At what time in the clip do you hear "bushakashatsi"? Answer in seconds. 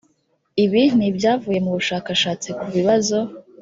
1.77-2.49